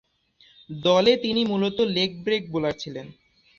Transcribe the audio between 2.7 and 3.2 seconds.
ছিলেন।